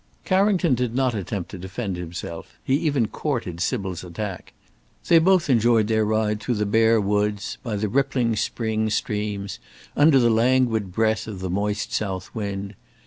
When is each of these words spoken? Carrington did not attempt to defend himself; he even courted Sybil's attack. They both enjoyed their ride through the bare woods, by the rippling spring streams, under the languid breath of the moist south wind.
Carrington 0.25 0.73
did 0.73 0.95
not 0.95 1.13
attempt 1.13 1.51
to 1.51 1.59
defend 1.59 1.95
himself; 1.95 2.55
he 2.63 2.73
even 2.73 3.07
courted 3.07 3.61
Sybil's 3.61 4.03
attack. 4.03 4.51
They 5.09 5.19
both 5.19 5.47
enjoyed 5.47 5.85
their 5.89 6.03
ride 6.03 6.39
through 6.39 6.55
the 6.55 6.65
bare 6.65 6.99
woods, 6.99 7.59
by 7.61 7.75
the 7.75 7.87
rippling 7.87 8.35
spring 8.35 8.89
streams, 8.89 9.59
under 9.95 10.17
the 10.17 10.31
languid 10.31 10.91
breath 10.91 11.27
of 11.27 11.39
the 11.39 11.51
moist 11.51 11.93
south 11.93 12.33
wind. 12.33 12.73